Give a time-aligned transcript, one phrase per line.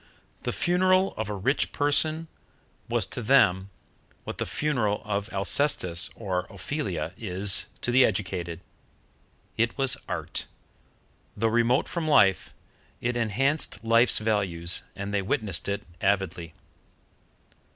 [0.41, 2.27] The funeral of a rich person
[2.89, 3.69] was to them
[4.23, 8.61] what the funeral of Alcestis or Ophelia is to the educated.
[9.57, 10.47] It was Art;
[11.37, 12.51] though remote from life,
[12.99, 16.55] it enhanced life's values, and they witnessed it avidly.